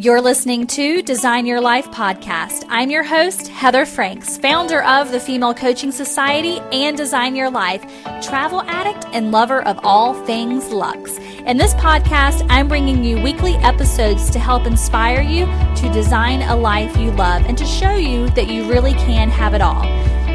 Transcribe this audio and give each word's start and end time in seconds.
You're 0.00 0.22
listening 0.22 0.66
to 0.68 1.02
Design 1.02 1.44
Your 1.44 1.60
Life 1.60 1.90
podcast. 1.90 2.64
I'm 2.70 2.88
your 2.88 3.02
host, 3.02 3.48
Heather 3.48 3.84
Franks, 3.84 4.38
founder 4.38 4.82
of 4.82 5.12
the 5.12 5.20
Female 5.20 5.52
Coaching 5.52 5.92
Society 5.92 6.58
and 6.72 6.96
Design 6.96 7.36
Your 7.36 7.50
Life, 7.50 7.82
travel 8.22 8.62
addict 8.62 9.04
and 9.12 9.30
lover 9.30 9.60
of 9.60 9.78
all 9.82 10.14
things 10.24 10.70
luxe. 10.70 11.18
In 11.44 11.58
this 11.58 11.74
podcast, 11.74 12.46
I'm 12.48 12.66
bringing 12.66 13.04
you 13.04 13.20
weekly 13.20 13.56
episodes 13.56 14.30
to 14.30 14.38
help 14.38 14.66
inspire 14.66 15.20
you 15.20 15.44
to 15.44 15.92
design 15.92 16.40
a 16.40 16.56
life 16.56 16.96
you 16.96 17.10
love 17.10 17.44
and 17.44 17.58
to 17.58 17.66
show 17.66 17.94
you 17.94 18.30
that 18.30 18.48
you 18.48 18.70
really 18.70 18.94
can 18.94 19.28
have 19.28 19.52
it 19.52 19.60
all. 19.60 19.84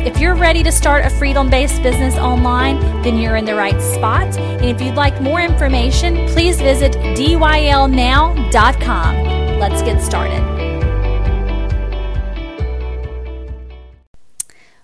If 0.06 0.20
you're 0.20 0.36
ready 0.36 0.61
to 0.61 0.71
start 0.71 1.07
a 1.07 1.10
freedom 1.10 1.50
based 1.50 1.82
business 1.82 2.14
online, 2.18 2.79
then 3.02 3.18
you're 3.18 3.36
in 3.36 3.46
the 3.46 3.56
right 3.56 3.82
spot. 3.82 4.38
And 4.38 4.66
if 4.66 4.79
you'd 4.79 4.93
like 4.93 5.20
more 5.24 5.42
information, 5.42 6.28
please 6.28 6.61
visit 6.61 6.93
dylnow.com. 7.18 8.46
Let's 9.57 9.82
get 9.82 10.01
started. 10.01 10.43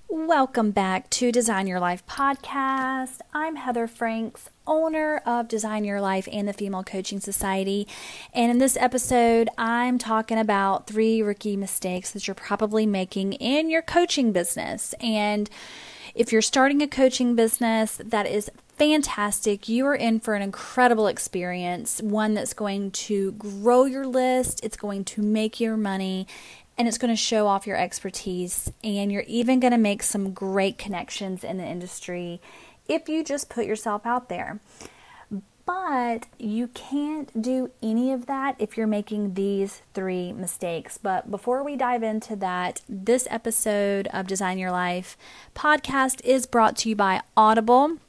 Welcome 0.07 0.71
back 0.71 1.09
to 1.09 1.29
Design 1.29 1.67
Your 1.67 1.81
Life 1.81 2.05
podcast. 2.07 3.19
I'm 3.33 3.57
Heather 3.57 3.85
Franks, 3.85 4.49
owner 4.65 5.17
of 5.25 5.49
Design 5.49 5.83
Your 5.83 5.99
Life 5.99 6.27
and 6.31 6.47
the 6.47 6.53
Female 6.53 6.83
Coaching 6.85 7.19
Society. 7.19 7.85
And 8.33 8.49
in 8.49 8.59
this 8.59 8.77
episode, 8.77 9.49
I'm 9.57 9.97
talking 9.97 10.39
about 10.39 10.87
three 10.87 11.21
rookie 11.21 11.57
mistakes 11.57 12.11
that 12.11 12.25
you're 12.25 12.33
probably 12.33 12.85
making 12.85 13.33
in 13.33 13.69
your 13.69 13.81
coaching 13.81 14.31
business. 14.31 14.95
And 15.01 15.49
if 16.15 16.31
you're 16.31 16.41
starting 16.41 16.81
a 16.81 16.87
coaching 16.87 17.35
business, 17.35 17.99
that 18.01 18.25
is 18.25 18.49
fantastic. 18.81 19.69
You 19.69 19.85
are 19.85 19.93
in 19.93 20.19
for 20.19 20.33
an 20.33 20.41
incredible 20.41 21.05
experience, 21.05 22.01
one 22.01 22.33
that's 22.33 22.55
going 22.55 22.89
to 22.89 23.33
grow 23.33 23.85
your 23.85 24.07
list, 24.07 24.59
it's 24.63 24.75
going 24.75 25.05
to 25.05 25.21
make 25.21 25.59
your 25.59 25.77
money, 25.77 26.25
and 26.79 26.87
it's 26.87 26.97
going 26.97 27.13
to 27.13 27.15
show 27.15 27.45
off 27.45 27.67
your 27.67 27.77
expertise. 27.77 28.71
And 28.83 29.11
you're 29.11 29.25
even 29.27 29.59
going 29.59 29.73
to 29.73 29.77
make 29.77 30.01
some 30.01 30.33
great 30.33 30.79
connections 30.79 31.43
in 31.43 31.57
the 31.57 31.63
industry 31.63 32.41
if 32.87 33.07
you 33.07 33.23
just 33.23 33.49
put 33.49 33.67
yourself 33.67 34.03
out 34.03 34.29
there. 34.29 34.59
But 35.63 36.25
you 36.39 36.67
can't 36.69 37.39
do 37.39 37.69
any 37.83 38.11
of 38.11 38.25
that 38.25 38.55
if 38.57 38.77
you're 38.77 38.87
making 38.87 39.35
these 39.35 39.83
three 39.93 40.33
mistakes. 40.33 40.97
But 40.97 41.29
before 41.29 41.63
we 41.63 41.75
dive 41.75 42.01
into 42.01 42.35
that, 42.37 42.81
this 42.89 43.27
episode 43.29 44.07
of 44.07 44.25
Design 44.25 44.57
Your 44.57 44.71
Life 44.71 45.17
podcast 45.53 46.19
is 46.25 46.47
brought 46.47 46.77
to 46.77 46.89
you 46.89 46.95
by 46.95 47.21
Audible. 47.37 47.99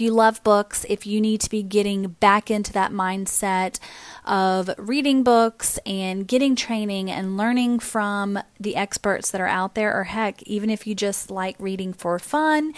If 0.00 0.04
you 0.04 0.14
love 0.14 0.42
books, 0.42 0.86
if 0.88 1.06
you 1.06 1.20
need 1.20 1.42
to 1.42 1.50
be 1.50 1.62
getting 1.62 2.16
back 2.20 2.50
into 2.50 2.72
that 2.72 2.90
mindset 2.90 3.78
of 4.24 4.70
reading 4.78 5.22
books 5.22 5.78
and 5.84 6.26
getting 6.26 6.56
training 6.56 7.10
and 7.10 7.36
learning 7.36 7.80
from 7.80 8.38
the 8.58 8.76
experts 8.76 9.30
that 9.30 9.42
are 9.42 9.46
out 9.46 9.74
there, 9.74 9.94
or 9.94 10.04
heck, 10.04 10.42
even 10.44 10.70
if 10.70 10.86
you 10.86 10.94
just 10.94 11.30
like 11.30 11.54
reading 11.58 11.92
for 11.92 12.18
fun, 12.18 12.72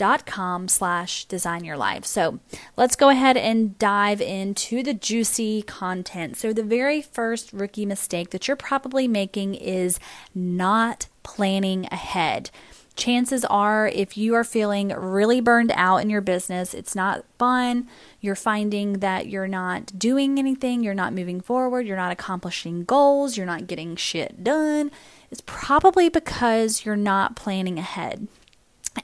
dot 0.00 0.24
com 0.24 0.66
slash 0.66 1.26
design 1.26 1.62
your 1.62 1.76
life. 1.76 2.06
So 2.06 2.40
let's 2.74 2.96
go 2.96 3.10
ahead 3.10 3.36
and 3.36 3.78
dive 3.78 4.22
into 4.22 4.82
the 4.82 4.94
juicy 4.94 5.60
content. 5.60 6.38
So 6.38 6.54
the 6.54 6.62
very 6.62 7.02
first 7.02 7.52
rookie 7.52 7.84
mistake 7.84 8.30
that 8.30 8.48
you're 8.48 8.56
probably 8.56 9.06
making 9.06 9.56
is 9.56 10.00
not 10.34 11.08
planning 11.22 11.86
ahead. 11.92 12.50
Chances 12.96 13.44
are, 13.44 13.88
if 13.88 14.16
you 14.16 14.34
are 14.34 14.44
feeling 14.44 14.88
really 14.88 15.40
burned 15.40 15.72
out 15.74 15.98
in 15.98 16.10
your 16.10 16.20
business, 16.22 16.74
it's 16.74 16.94
not 16.94 17.24
fun, 17.38 17.86
you're 18.20 18.34
finding 18.34 18.94
that 18.94 19.28
you're 19.28 19.48
not 19.48 19.98
doing 19.98 20.38
anything, 20.38 20.82
you're 20.82 20.92
not 21.02 21.14
moving 21.14 21.40
forward, 21.40 21.86
you're 21.86 21.96
not 21.96 22.12
accomplishing 22.12 22.84
goals, 22.84 23.36
you're 23.36 23.46
not 23.46 23.66
getting 23.66 23.96
shit 23.96 24.42
done, 24.42 24.90
it's 25.30 25.42
probably 25.46 26.08
because 26.08 26.84
you're 26.84 26.96
not 26.96 27.36
planning 27.36 27.78
ahead. 27.78 28.26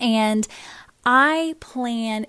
And 0.01 0.47
I 1.09 1.55
plan 1.61 2.27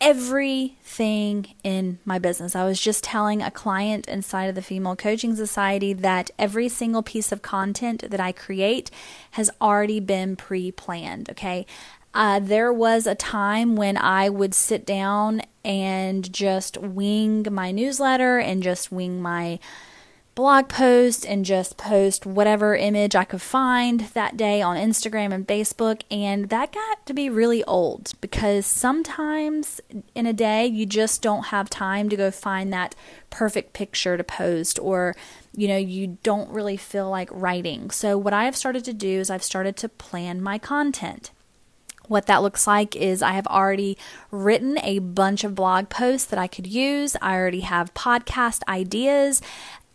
everything 0.00 1.46
in 1.64 1.98
my 2.04 2.20
business. 2.20 2.54
I 2.54 2.64
was 2.64 2.80
just 2.80 3.02
telling 3.02 3.42
a 3.42 3.50
client 3.50 4.06
inside 4.06 4.44
of 4.44 4.54
the 4.54 4.62
Female 4.62 4.94
Coaching 4.94 5.34
Society 5.34 5.92
that 5.94 6.30
every 6.38 6.68
single 6.68 7.02
piece 7.02 7.32
of 7.32 7.42
content 7.42 8.08
that 8.08 8.20
I 8.20 8.30
create 8.30 8.92
has 9.32 9.50
already 9.60 9.98
been 9.98 10.36
pre 10.36 10.70
planned. 10.70 11.28
Okay. 11.30 11.66
Uh, 12.12 12.38
there 12.38 12.72
was 12.72 13.08
a 13.08 13.16
time 13.16 13.74
when 13.74 13.96
I 13.96 14.28
would 14.28 14.54
sit 14.54 14.86
down 14.86 15.42
and 15.64 16.32
just 16.32 16.76
wing 16.76 17.44
my 17.50 17.72
newsletter 17.72 18.38
and 18.38 18.62
just 18.62 18.92
wing 18.92 19.20
my 19.20 19.58
blog 20.34 20.68
post 20.68 21.24
and 21.24 21.44
just 21.44 21.76
post 21.76 22.26
whatever 22.26 22.74
image 22.74 23.14
I 23.14 23.24
could 23.24 23.40
find 23.40 24.00
that 24.00 24.36
day 24.36 24.60
on 24.60 24.76
Instagram 24.76 25.32
and 25.32 25.46
Facebook. 25.46 26.02
And 26.10 26.48
that 26.48 26.72
got 26.72 27.06
to 27.06 27.14
be 27.14 27.30
really 27.30 27.62
old 27.64 28.12
because 28.20 28.66
sometimes 28.66 29.80
in 30.14 30.26
a 30.26 30.32
day 30.32 30.66
you 30.66 30.86
just 30.86 31.22
don't 31.22 31.46
have 31.46 31.70
time 31.70 32.08
to 32.08 32.16
go 32.16 32.30
find 32.30 32.72
that 32.72 32.94
perfect 33.30 33.72
picture 33.72 34.16
to 34.16 34.24
post 34.24 34.78
or 34.78 35.16
you 35.56 35.66
know 35.66 35.76
you 35.76 36.18
don't 36.22 36.50
really 36.50 36.76
feel 36.76 37.08
like 37.08 37.28
writing. 37.32 37.90
So 37.90 38.18
what 38.18 38.32
I 38.32 38.44
have 38.44 38.56
started 38.56 38.84
to 38.84 38.92
do 38.92 39.20
is 39.20 39.30
I've 39.30 39.42
started 39.42 39.76
to 39.78 39.88
plan 39.88 40.42
my 40.42 40.58
content. 40.58 41.30
What 42.06 42.26
that 42.26 42.42
looks 42.42 42.66
like 42.66 42.94
is 42.94 43.22
I 43.22 43.32
have 43.32 43.46
already 43.46 43.96
written 44.30 44.78
a 44.82 44.98
bunch 44.98 45.42
of 45.42 45.54
blog 45.54 45.88
posts 45.88 46.26
that 46.26 46.38
I 46.38 46.46
could 46.46 46.66
use. 46.66 47.16
I 47.22 47.34
already 47.34 47.60
have 47.60 47.94
podcast 47.94 48.60
ideas 48.68 49.40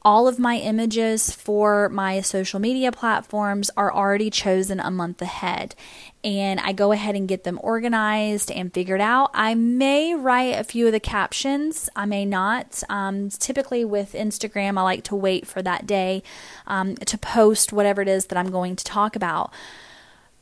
all 0.03 0.27
of 0.27 0.39
my 0.39 0.57
images 0.57 1.31
for 1.31 1.89
my 1.89 2.21
social 2.21 2.59
media 2.59 2.91
platforms 2.91 3.69
are 3.75 3.93
already 3.93 4.29
chosen 4.29 4.79
a 4.79 4.89
month 4.89 5.21
ahead. 5.21 5.75
And 6.23 6.59
I 6.59 6.71
go 6.71 6.91
ahead 6.91 7.15
and 7.15 7.27
get 7.27 7.43
them 7.43 7.59
organized 7.61 8.51
and 8.51 8.73
figured 8.73 9.01
out. 9.01 9.31
I 9.33 9.55
may 9.55 10.15
write 10.15 10.57
a 10.57 10.63
few 10.63 10.85
of 10.85 10.91
the 10.91 10.99
captions, 10.99 11.89
I 11.95 12.05
may 12.05 12.25
not. 12.25 12.83
Um, 12.89 13.29
typically, 13.29 13.85
with 13.85 14.13
Instagram, 14.13 14.77
I 14.77 14.81
like 14.81 15.03
to 15.05 15.15
wait 15.15 15.47
for 15.47 15.61
that 15.61 15.85
day 15.85 16.23
um, 16.67 16.95
to 16.95 17.17
post 17.17 17.71
whatever 17.71 18.01
it 18.01 18.07
is 18.07 18.25
that 18.27 18.37
I'm 18.37 18.51
going 18.51 18.75
to 18.75 18.83
talk 18.83 19.15
about. 19.15 19.53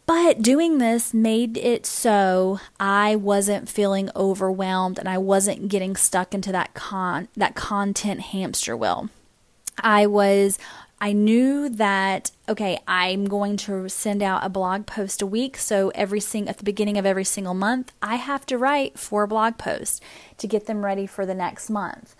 But 0.07 0.41
doing 0.41 0.77
this 0.77 1.13
made 1.13 1.57
it 1.57 1.85
so 1.85 2.59
I 2.79 3.17
wasn't 3.17 3.67
feeling 3.67 4.09
overwhelmed 4.15 4.97
and 4.97 5.09
I 5.09 5.17
wasn't 5.17 5.67
getting 5.67 5.97
stuck 5.97 6.33
into 6.33 6.51
that 6.53 6.73
con 6.73 7.27
that 7.35 7.55
content 7.55 8.21
hamster 8.21 8.75
wheel. 8.75 9.09
I 9.79 10.07
was 10.07 10.57
I 10.99 11.13
knew 11.13 11.69
that 11.69 12.31
okay, 12.49 12.79
I'm 12.87 13.25
going 13.25 13.57
to 13.57 13.87
send 13.89 14.23
out 14.23 14.45
a 14.45 14.49
blog 14.49 14.85
post 14.85 15.21
a 15.21 15.27
week, 15.27 15.57
so 15.57 15.91
every 15.93 16.19
sing 16.19 16.47
at 16.47 16.57
the 16.57 16.63
beginning 16.63 16.97
of 16.97 17.05
every 17.05 17.25
single 17.25 17.53
month, 17.53 17.91
I 18.01 18.15
have 18.15 18.45
to 18.47 18.57
write 18.57 18.97
four 18.97 19.27
blog 19.27 19.57
posts 19.57 20.01
to 20.37 20.47
get 20.47 20.65
them 20.65 20.83
ready 20.83 21.05
for 21.05 21.25
the 21.25 21.35
next 21.35 21.69
month. 21.69 22.15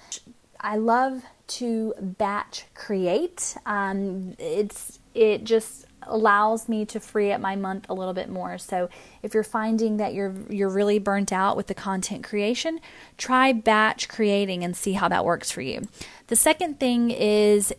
I 0.60 0.76
love 0.76 1.24
to 1.48 1.94
batch 2.00 2.66
create. 2.74 3.56
Um, 3.66 4.36
it's 4.38 5.00
it 5.14 5.44
just 5.44 5.86
allows 6.04 6.70
me 6.70 6.86
to 6.86 7.00
free 7.00 7.32
up 7.32 7.42
my 7.42 7.56
month 7.56 7.86
a 7.90 7.94
little 7.94 8.14
bit 8.14 8.30
more. 8.30 8.58
So 8.58 8.90
if 9.24 9.34
you're 9.34 9.44
finding 9.44 9.98
that 9.98 10.14
you're 10.14 10.34
you're 10.50 10.70
really 10.70 11.00
burnt 11.00 11.34
out 11.34 11.58
with 11.58 11.68
the 11.68 11.74
content 11.74 12.24
creation, 12.24 12.80
try 13.18 13.52
batch 13.54 14.08
creating 14.08 14.64
and 14.64 14.76
see 14.76 14.94
how 14.94 15.08
that 15.10 15.26
works 15.26 15.52
for 15.52 15.62
you. 15.62 15.88
The 16.28 16.36
second 16.36 16.80
thing 16.80 17.12
is 17.12 17.74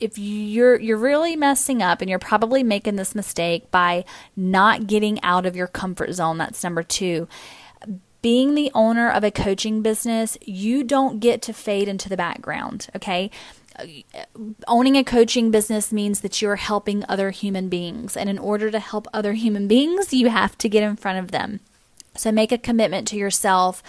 if 0.00 0.16
you're 0.16 0.78
you're 0.78 0.98
really 0.98 1.36
messing 1.36 1.82
up 1.82 2.00
and 2.00 2.08
you're 2.08 2.18
probably 2.18 2.62
making 2.62 2.96
this 2.96 3.14
mistake 3.14 3.70
by 3.70 4.04
not 4.36 4.86
getting 4.86 5.22
out 5.22 5.46
of 5.46 5.56
your 5.56 5.66
comfort 5.66 6.12
zone. 6.12 6.38
That's 6.38 6.62
number 6.62 6.82
2 6.82 7.28
being 8.22 8.54
the 8.54 8.70
owner 8.74 9.10
of 9.10 9.24
a 9.24 9.30
coaching 9.30 9.82
business, 9.82 10.36
you 10.42 10.82
don't 10.82 11.20
get 11.20 11.42
to 11.42 11.52
fade 11.52 11.88
into 11.88 12.08
the 12.08 12.16
background, 12.16 12.88
okay? 12.96 13.30
owning 14.66 14.96
a 14.96 15.04
coaching 15.04 15.50
business 15.50 15.92
means 15.92 16.20
that 16.20 16.42
you're 16.42 16.56
helping 16.56 17.04
other 17.08 17.30
human 17.30 17.68
beings. 17.68 18.16
And 18.16 18.28
in 18.28 18.38
order 18.38 18.70
to 18.70 18.80
help 18.80 19.06
other 19.12 19.34
human 19.34 19.68
beings, 19.68 20.12
you 20.12 20.30
have 20.30 20.58
to 20.58 20.68
get 20.68 20.82
in 20.82 20.96
front 20.96 21.18
of 21.18 21.30
them. 21.30 21.60
So 22.16 22.32
make 22.32 22.52
a 22.52 22.58
commitment 22.58 23.06
to 23.08 23.16
yourself 23.16 23.82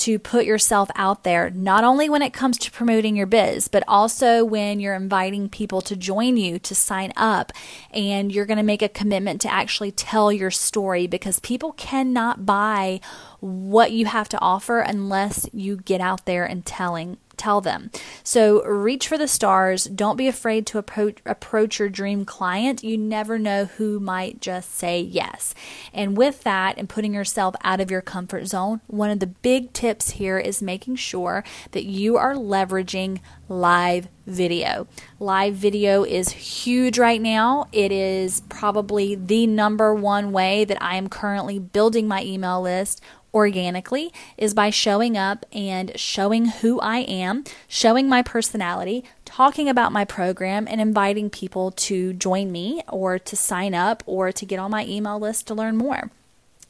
to 0.00 0.18
put 0.18 0.46
yourself 0.46 0.90
out 0.94 1.24
there, 1.24 1.50
not 1.50 1.84
only 1.84 2.08
when 2.08 2.22
it 2.22 2.32
comes 2.32 2.56
to 2.56 2.70
promoting 2.70 3.16
your 3.16 3.26
biz, 3.26 3.68
but 3.68 3.84
also 3.86 4.42
when 4.42 4.80
you're 4.80 4.94
inviting 4.94 5.50
people 5.50 5.82
to 5.82 5.94
join 5.94 6.38
you 6.38 6.58
to 6.58 6.74
sign 6.74 7.12
up. 7.16 7.52
And 7.90 8.32
you're 8.32 8.46
going 8.46 8.56
to 8.56 8.62
make 8.62 8.80
a 8.80 8.88
commitment 8.88 9.42
to 9.42 9.52
actually 9.52 9.92
tell 9.92 10.32
your 10.32 10.50
story 10.50 11.06
because 11.06 11.38
people 11.40 11.72
cannot 11.72 12.46
buy 12.46 13.00
what 13.40 13.92
you 13.92 14.06
have 14.06 14.30
to 14.30 14.40
offer 14.40 14.80
unless 14.80 15.46
you 15.52 15.76
get 15.76 16.00
out 16.00 16.24
there 16.24 16.46
and 16.46 16.64
telling 16.64 17.18
tell 17.40 17.60
them. 17.60 17.90
So 18.22 18.62
reach 18.64 19.08
for 19.08 19.16
the 19.16 19.26
stars. 19.26 19.84
Don't 19.84 20.16
be 20.16 20.28
afraid 20.28 20.66
to 20.66 20.78
approach, 20.78 21.18
approach 21.24 21.78
your 21.78 21.88
dream 21.88 22.24
client. 22.24 22.84
You 22.84 22.98
never 22.98 23.38
know 23.38 23.64
who 23.64 23.98
might 23.98 24.40
just 24.40 24.74
say 24.74 25.00
yes. 25.00 25.54
And 25.94 26.16
with 26.16 26.42
that, 26.44 26.76
and 26.76 26.88
putting 26.88 27.14
yourself 27.14 27.54
out 27.64 27.80
of 27.80 27.90
your 27.90 28.02
comfort 28.02 28.46
zone, 28.46 28.82
one 28.86 29.10
of 29.10 29.20
the 29.20 29.26
big 29.26 29.72
tips 29.72 30.10
here 30.10 30.38
is 30.38 30.60
making 30.60 30.96
sure 30.96 31.42
that 31.72 31.84
you 31.84 32.16
are 32.16 32.34
leveraging 32.34 33.20
live 33.48 34.08
video. 34.26 34.86
Live 35.18 35.54
video 35.54 36.04
is 36.04 36.28
huge 36.30 36.98
right 36.98 37.20
now. 37.20 37.66
It 37.72 37.90
is 37.90 38.42
probably 38.48 39.14
the 39.16 39.46
number 39.46 39.94
one 39.94 40.30
way 40.30 40.64
that 40.64 40.80
I 40.80 40.96
am 40.96 41.08
currently 41.08 41.58
building 41.58 42.06
my 42.06 42.22
email 42.22 42.62
list 42.62 43.02
organically 43.32 44.12
is 44.36 44.54
by 44.54 44.70
showing 44.70 45.16
up 45.16 45.46
and 45.52 45.98
showing 45.98 46.46
who 46.46 46.80
I 46.80 46.98
am, 46.98 47.44
showing 47.68 48.08
my 48.08 48.22
personality, 48.22 49.04
talking 49.24 49.68
about 49.68 49.92
my 49.92 50.04
program, 50.04 50.66
and 50.68 50.80
inviting 50.80 51.30
people 51.30 51.70
to 51.72 52.12
join 52.12 52.50
me 52.50 52.82
or 52.88 53.18
to 53.18 53.36
sign 53.36 53.74
up 53.74 54.02
or 54.06 54.32
to 54.32 54.46
get 54.46 54.58
on 54.58 54.70
my 54.70 54.84
email 54.86 55.18
list 55.18 55.46
to 55.48 55.54
learn 55.54 55.76
more. 55.76 56.10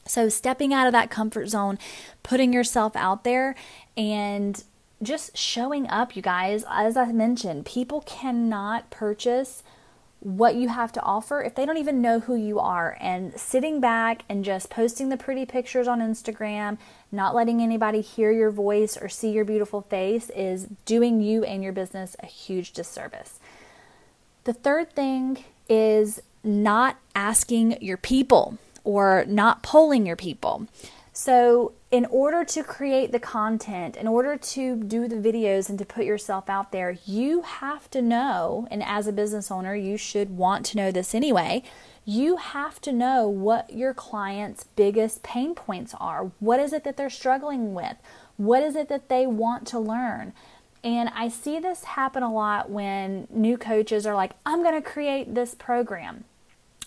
So, 0.07 0.29
stepping 0.29 0.73
out 0.73 0.87
of 0.87 0.93
that 0.93 1.11
comfort 1.11 1.47
zone, 1.47 1.77
putting 2.23 2.51
yourself 2.53 2.95
out 2.95 3.23
there, 3.23 3.55
and 3.95 4.63
just 5.01 5.37
showing 5.37 5.87
up, 5.89 6.15
you 6.15 6.21
guys. 6.21 6.63
As 6.69 6.97
I 6.97 7.11
mentioned, 7.11 7.65
people 7.65 8.01
cannot 8.01 8.89
purchase 8.89 9.63
what 10.21 10.53
you 10.53 10.69
have 10.69 10.91
to 10.91 11.01
offer 11.01 11.41
if 11.41 11.55
they 11.55 11.65
don't 11.65 11.77
even 11.77 12.01
know 12.01 12.19
who 12.19 12.35
you 12.35 12.59
are. 12.59 12.95
And 13.01 13.37
sitting 13.39 13.81
back 13.81 14.23
and 14.29 14.45
just 14.45 14.69
posting 14.69 15.09
the 15.09 15.17
pretty 15.17 15.45
pictures 15.47 15.87
on 15.87 15.99
Instagram, 15.99 16.77
not 17.11 17.33
letting 17.35 17.59
anybody 17.59 18.01
hear 18.01 18.31
your 18.31 18.51
voice 18.51 18.95
or 18.95 19.09
see 19.09 19.31
your 19.31 19.45
beautiful 19.45 19.81
face 19.81 20.29
is 20.29 20.67
doing 20.85 21.21
you 21.21 21.43
and 21.43 21.63
your 21.63 21.73
business 21.73 22.15
a 22.19 22.27
huge 22.27 22.71
disservice. 22.71 23.39
The 24.43 24.53
third 24.53 24.93
thing 24.93 25.43
is 25.67 26.21
not 26.43 26.97
asking 27.15 27.81
your 27.81 27.97
people 27.97 28.59
or 28.83 29.25
not 29.27 29.63
polling 29.63 30.05
your 30.05 30.15
people. 30.15 30.67
So, 31.13 31.73
in 31.91 32.05
order 32.05 32.45
to 32.45 32.63
create 32.63 33.11
the 33.11 33.19
content, 33.19 33.97
in 33.97 34.07
order 34.07 34.37
to 34.37 34.77
do 34.77 35.09
the 35.09 35.17
videos 35.17 35.67
and 35.67 35.77
to 35.77 35.83
put 35.83 36.05
yourself 36.05 36.49
out 36.49 36.71
there, 36.71 36.97
you 37.05 37.41
have 37.41 37.91
to 37.91 38.01
know, 38.01 38.65
and 38.71 38.81
as 38.81 39.07
a 39.07 39.11
business 39.11 39.51
owner, 39.51 39.75
you 39.75 39.97
should 39.97 40.37
want 40.37 40.65
to 40.67 40.77
know 40.77 40.89
this 40.89 41.13
anyway. 41.13 41.63
You 42.05 42.37
have 42.37 42.79
to 42.81 42.93
know 42.93 43.27
what 43.27 43.73
your 43.73 43.93
client's 43.93 44.63
biggest 44.63 45.21
pain 45.21 45.53
points 45.53 45.93
are. 45.99 46.31
What 46.39 46.61
is 46.61 46.71
it 46.71 46.85
that 46.85 46.95
they're 46.95 47.09
struggling 47.09 47.73
with? 47.73 47.97
What 48.37 48.63
is 48.63 48.77
it 48.77 48.87
that 48.87 49.09
they 49.09 49.27
want 49.27 49.67
to 49.67 49.79
learn? 49.79 50.31
And 50.81 51.09
I 51.13 51.27
see 51.27 51.59
this 51.59 51.83
happen 51.83 52.23
a 52.23 52.33
lot 52.33 52.69
when 52.69 53.27
new 53.29 53.57
coaches 53.57 54.07
are 54.07 54.15
like, 54.15 54.31
I'm 54.45 54.63
going 54.63 54.81
to 54.81 54.89
create 54.89 55.35
this 55.35 55.53
program. 55.55 56.23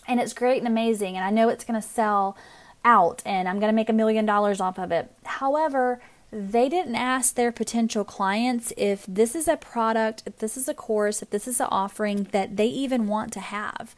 And 0.07 0.19
it's 0.19 0.33
great 0.33 0.57
and 0.57 0.67
amazing. 0.67 1.15
And 1.15 1.23
I 1.23 1.29
know 1.29 1.47
it's 1.47 1.63
going 1.63 1.79
to 1.79 1.87
sell 1.87 2.35
out 2.85 3.21
and 3.25 3.49
I'm 3.49 3.59
going 3.59 3.71
to 3.71 3.75
make 3.75 3.89
a 3.89 3.93
million 3.93 4.25
dollars 4.25 4.61
off 4.61 4.79
of 4.79 4.91
it. 4.91 5.11
However, 5.25 5.99
they 6.31 6.69
didn't 6.69 6.95
ask 6.95 7.35
their 7.35 7.51
potential 7.51 8.03
clients 8.03 8.73
if 8.77 9.05
this 9.07 9.35
is 9.35 9.47
a 9.47 9.57
product, 9.57 10.23
if 10.25 10.37
this 10.37 10.57
is 10.57 10.67
a 10.67 10.73
course, 10.73 11.21
if 11.21 11.29
this 11.29 11.47
is 11.47 11.59
an 11.59 11.67
offering 11.71 12.23
that 12.31 12.57
they 12.57 12.67
even 12.67 13.07
want 13.07 13.31
to 13.33 13.39
have. 13.39 13.95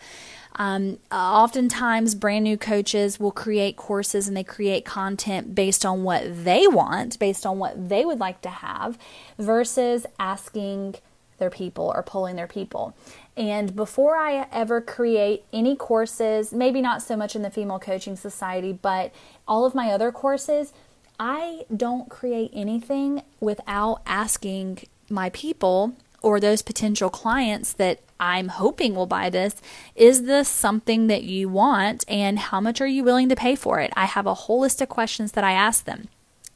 Um, 0.56 0.98
oftentimes, 1.12 2.16
brand 2.16 2.44
new 2.44 2.57
coaches 2.57 3.19
will 3.19 3.31
create 3.31 3.75
courses 3.75 4.28
and 4.28 4.36
they 4.36 4.44
create 4.44 4.86
content 4.86 5.54
based 5.56 5.86
on 5.86 6.04
what 6.04 6.44
they 6.44 6.68
want, 6.68 7.19
based 7.19 7.45
on 7.45 7.60
what 7.60 7.90
they 7.90 8.06
would 8.06 8.19
like 8.19 8.42
to 8.42 8.50
have, 8.50 8.98
versus 9.38 10.06
asking 10.19 10.95
their 11.38 11.50
people 11.51 11.92
or 11.95 12.04
pulling 12.04 12.36
their 12.36 12.48
people. 12.48 12.95
And 13.38 13.75
before 13.75 14.18
I 14.18 14.48
ever 14.51 14.81
create 14.81 15.44
any 15.54 15.75
courses, 15.75 16.51
maybe 16.51 16.81
not 16.81 17.04
so 17.04 17.16
much 17.16 17.36
in 17.36 17.44
the 17.44 17.51
Female 17.51 17.78
Coaching 17.78 18.16
Society, 18.16 18.74
but 18.74 19.13
all 19.48 19.63
of 19.63 19.75
my 19.75 19.92
other 19.92 20.12
courses, 20.12 20.74
I 21.19 21.66
don't 21.75 22.10
create 22.10 22.50
anything 22.51 23.22
without 23.39 24.01
asking 24.07 24.88
my 25.10 25.30
people 25.30 25.95
or 26.24 26.39
those 26.39 26.63
potential 26.63 27.12
clients 27.12 27.74
that 27.74 28.00
I'm 28.19 28.48
hoping 28.48 28.95
will 28.95 29.06
buy 29.06 29.30
this 29.30 29.56
is 29.95 30.24
this 30.24 30.50
something 30.50 31.06
that 31.06 31.24
you 31.24 31.48
want 31.48 32.04
and 32.07 32.40
how 32.40 32.60
much 32.60 32.81
are 32.81 32.88
you 32.88 33.04
willing 33.04 33.30
to 33.30 33.36
pay 33.36 33.56
for 33.56 33.80
it? 33.80 33.94
I 33.95 34.06
have 34.06 34.25
a 34.25 34.33
whole 34.33 34.62
list 34.62 34.81
of 34.81 34.90
questions 34.90 35.33
that 35.33 35.44
I 35.44 35.51
ask 35.51 35.86
them. 35.86 36.07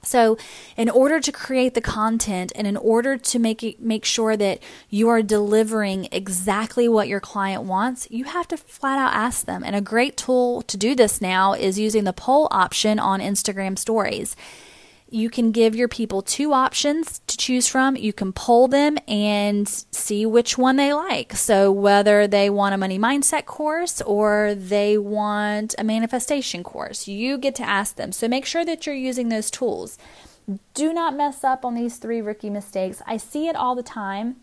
So, 0.03 0.37
in 0.75 0.89
order 0.89 1.19
to 1.19 1.31
create 1.31 1.75
the 1.75 1.81
content 1.81 2.51
and 2.55 2.65
in 2.65 2.75
order 2.75 3.17
to 3.17 3.39
make 3.39 3.61
it, 3.61 3.79
make 3.79 4.03
sure 4.03 4.35
that 4.35 4.59
you 4.89 5.09
are 5.09 5.21
delivering 5.21 6.07
exactly 6.11 6.89
what 6.89 7.07
your 7.07 7.19
client 7.19 7.63
wants, 7.63 8.07
you 8.09 8.25
have 8.25 8.47
to 8.47 8.57
flat 8.57 8.97
out 8.97 9.13
ask 9.13 9.45
them. 9.45 9.63
And 9.63 9.75
a 9.75 9.81
great 9.81 10.17
tool 10.17 10.63
to 10.63 10.75
do 10.77 10.95
this 10.95 11.21
now 11.21 11.53
is 11.53 11.77
using 11.77 12.03
the 12.03 12.13
poll 12.13 12.47
option 12.49 12.97
on 12.97 13.19
Instagram 13.19 13.77
stories 13.77 14.35
you 15.11 15.29
can 15.29 15.51
give 15.51 15.75
your 15.75 15.89
people 15.89 16.21
two 16.21 16.53
options 16.53 17.19
choose 17.41 17.67
from. 17.67 17.95
You 17.95 18.13
can 18.13 18.31
poll 18.31 18.67
them 18.67 18.97
and 19.07 19.67
see 19.67 20.25
which 20.25 20.57
one 20.57 20.75
they 20.75 20.93
like. 20.93 21.33
So, 21.33 21.71
whether 21.71 22.27
they 22.27 22.49
want 22.49 22.75
a 22.75 22.77
money 22.77 22.99
mindset 22.99 23.45
course 23.45 24.01
or 24.01 24.53
they 24.55 24.97
want 24.97 25.75
a 25.77 25.83
manifestation 25.83 26.63
course, 26.63 27.07
you 27.07 27.37
get 27.37 27.55
to 27.55 27.63
ask 27.63 27.95
them. 27.95 28.11
So, 28.11 28.27
make 28.27 28.45
sure 28.45 28.63
that 28.65 28.85
you're 28.85 28.95
using 28.95 29.29
those 29.29 29.49
tools. 29.49 29.97
Do 30.73 30.93
not 30.93 31.15
mess 31.15 31.43
up 31.43 31.65
on 31.65 31.75
these 31.75 31.97
three 31.97 32.21
rookie 32.21 32.49
mistakes. 32.49 33.01
I 33.05 33.17
see 33.17 33.47
it 33.47 33.55
all 33.55 33.75
the 33.75 33.83
time 33.83 34.37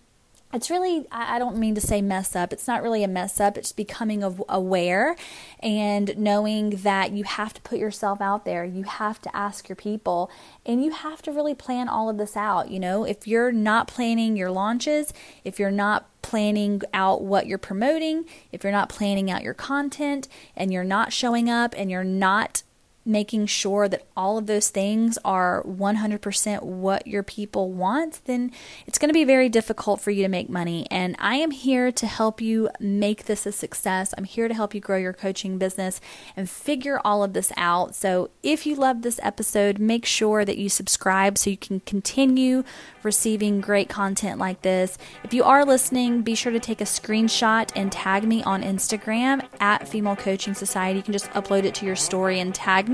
it's 0.52 0.70
really 0.70 1.06
i 1.12 1.38
don't 1.38 1.56
mean 1.58 1.74
to 1.74 1.80
say 1.80 2.00
mess 2.00 2.34
up. 2.34 2.52
It's 2.52 2.66
not 2.66 2.82
really 2.82 3.04
a 3.04 3.08
mess 3.08 3.40
up. 3.40 3.58
It's 3.58 3.72
becoming 3.72 4.22
aware 4.22 5.16
and 5.60 6.16
knowing 6.16 6.70
that 6.70 7.12
you 7.12 7.24
have 7.24 7.52
to 7.54 7.60
put 7.62 7.78
yourself 7.78 8.20
out 8.20 8.44
there. 8.44 8.64
You 8.64 8.84
have 8.84 9.20
to 9.22 9.36
ask 9.36 9.68
your 9.68 9.76
people 9.76 10.30
and 10.64 10.84
you 10.84 10.90
have 10.92 11.22
to 11.22 11.32
really 11.32 11.54
plan 11.54 11.88
all 11.88 12.08
of 12.08 12.18
this 12.18 12.36
out 12.36 12.70
you 12.70 12.80
know? 12.80 13.04
If 13.04 13.26
you're 13.26 13.52
not 13.52 13.88
planning 13.88 14.36
your 14.36 14.50
launches 14.50 15.12
if 15.44 15.58
you're 15.58 15.70
not 15.70 16.06
planning 16.22 16.82
out 16.92 17.22
what 17.22 17.46
you're 17.46 17.58
promoting 17.58 18.24
if 18.52 18.62
you're 18.64 18.72
not 18.72 18.88
planning 18.88 19.30
out 19.30 19.42
your 19.42 19.54
content 19.54 20.28
and 20.56 20.72
you're 20.72 20.84
not 20.84 21.12
showing 21.12 21.48
up 21.48 21.74
and 21.76 21.90
you're 21.90 22.04
not 22.04 22.62
making 23.08 23.46
sure 23.46 23.88
that 23.88 24.06
all 24.16 24.38
of 24.38 24.46
those 24.46 24.68
things 24.68 25.18
are 25.24 25.62
100% 25.64 26.62
what 26.62 27.06
your 27.06 27.22
people 27.22 27.72
want, 27.72 28.20
then 28.26 28.52
it's 28.86 28.98
going 28.98 29.08
to 29.08 29.14
be 29.14 29.24
very 29.24 29.48
difficult 29.48 30.00
for 30.00 30.10
you 30.10 30.22
to 30.22 30.28
make 30.28 30.50
money. 30.50 30.86
And 30.90 31.16
I 31.18 31.36
am 31.36 31.50
here 31.50 31.90
to 31.90 32.06
help 32.06 32.40
you 32.40 32.68
make 32.78 33.24
this 33.24 33.46
a 33.46 33.52
success. 33.52 34.14
I'm 34.16 34.24
here 34.24 34.46
to 34.46 34.54
help 34.54 34.74
you 34.74 34.80
grow 34.80 34.98
your 34.98 35.12
coaching 35.12 35.58
business 35.58 36.00
and 36.36 36.48
figure 36.48 37.00
all 37.04 37.24
of 37.24 37.32
this 37.32 37.50
out. 37.56 37.94
So 37.94 38.30
if 38.42 38.66
you 38.66 38.76
love 38.76 39.02
this 39.02 39.18
episode, 39.22 39.78
make 39.78 40.04
sure 40.04 40.44
that 40.44 40.58
you 40.58 40.68
subscribe 40.68 41.38
so 41.38 41.50
you 41.50 41.56
can 41.56 41.80
continue 41.80 42.62
receiving 43.02 43.60
great 43.60 43.88
content 43.88 44.38
like 44.38 44.62
this. 44.62 44.98
If 45.24 45.32
you 45.32 45.44
are 45.44 45.64
listening, 45.64 46.22
be 46.22 46.34
sure 46.34 46.52
to 46.52 46.60
take 46.60 46.80
a 46.80 46.84
screenshot 46.84 47.70
and 47.74 47.90
tag 47.90 48.24
me 48.24 48.42
on 48.42 48.62
Instagram 48.62 49.46
at 49.60 49.88
Female 49.88 50.16
Coaching 50.16 50.54
Society. 50.54 50.98
You 50.98 51.02
can 51.02 51.12
just 51.12 51.30
upload 51.30 51.64
it 51.64 51.74
to 51.76 51.86
your 51.86 51.96
story 51.96 52.40
and 52.40 52.54
tag 52.54 52.88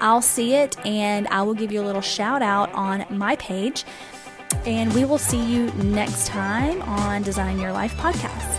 I'll 0.00 0.22
see 0.22 0.54
it 0.54 0.76
and 0.86 1.28
I 1.28 1.42
will 1.42 1.54
give 1.54 1.72
you 1.72 1.80
a 1.80 1.86
little 1.86 2.02
shout 2.02 2.42
out 2.42 2.72
on 2.72 3.04
my 3.10 3.36
page. 3.36 3.84
And 4.66 4.92
we 4.94 5.04
will 5.04 5.18
see 5.18 5.42
you 5.42 5.72
next 5.72 6.26
time 6.26 6.82
on 6.82 7.22
Design 7.22 7.58
Your 7.58 7.72
Life 7.72 7.94
podcast. 7.96 8.58